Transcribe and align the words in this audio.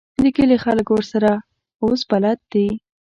د 0.23 0.25
کلي 0.35 0.57
خلک 0.65 0.87
ورسره 0.91 1.31
اوس 1.83 2.01
بلد 2.09 2.39
دي. 2.51 2.67